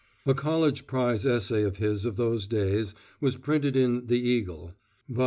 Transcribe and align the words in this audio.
(A 0.25 0.33
College 0.33 0.87
Prize 0.87 1.27
Essay 1.27 1.61
of 1.61 1.77
his 1.77 2.05
of 2.05 2.15
those 2.15 2.47
days 2.47 2.95
was 3.19 3.37
printed 3.37 3.75
in 3.75 4.07
The 4.07 4.19
Eagle 4.19 4.73
(vol. 5.07 5.19